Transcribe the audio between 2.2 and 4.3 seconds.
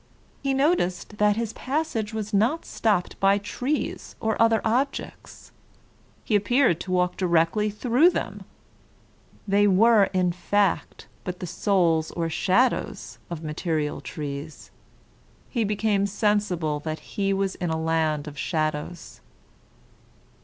not stopped by trees